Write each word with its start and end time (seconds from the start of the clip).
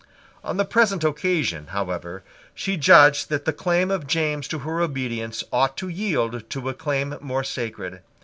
On 0.43 0.57
the 0.57 0.65
present 0.65 1.03
occasion, 1.03 1.67
however, 1.67 2.23
she 2.55 2.75
judged 2.75 3.29
that 3.29 3.45
the 3.45 3.53
claim 3.53 3.91
of 3.91 4.07
James 4.07 4.47
to 4.47 4.57
her 4.65 4.81
obedience 4.81 5.43
ought 5.53 5.77
to 5.77 5.89
yield 5.89 6.49
to 6.49 6.69
a 6.69 6.73
claim 6.73 7.17
more 7.21 7.43
sacred. 7.43 8.01